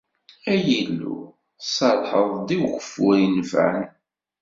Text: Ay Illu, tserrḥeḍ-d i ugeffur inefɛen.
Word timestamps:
Ay 0.51 0.65
Illu, 0.79 1.17
tserrḥeḍ-d 1.61 2.49
i 2.55 2.57
ugeffur 2.63 3.15
inefɛen. 3.25 3.87